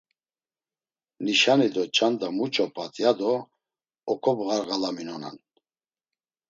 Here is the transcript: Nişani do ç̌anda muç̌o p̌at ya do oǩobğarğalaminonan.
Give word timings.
Nişani 1.25 1.67
do 1.73 1.83
ç̌anda 1.95 2.27
muç̌o 2.37 2.65
p̌at 2.73 2.93
ya 3.03 3.11
do 3.19 3.33
oǩobğarğalaminonan. 4.11 5.37